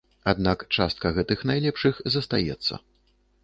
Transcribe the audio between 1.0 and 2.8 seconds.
гэтых найлепшых застаецца.